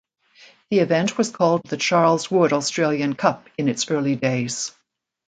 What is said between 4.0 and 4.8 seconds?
days.